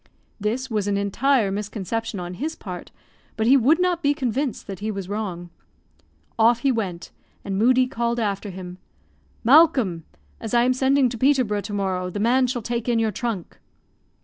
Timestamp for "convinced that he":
4.15-4.89